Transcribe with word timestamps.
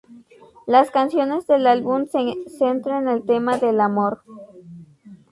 Las 0.65 0.89
canciones 0.89 1.45
del 1.45 1.67
álbum 1.67 2.07
se 2.07 2.33
centra 2.49 2.97
en 2.97 3.07
el 3.07 3.21
tema 3.23 3.59
del 3.59 3.79
"amor". 3.79 4.23